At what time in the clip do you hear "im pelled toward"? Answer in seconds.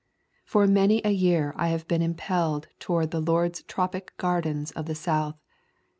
2.01-3.11